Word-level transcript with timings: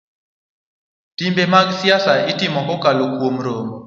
Timbe 1.17 1.43
mag 1.53 1.67
siasa 1.79 2.13
itimo 2.31 2.59
kokalo 2.67 3.03
kuom 3.15 3.35
romo 3.45 3.75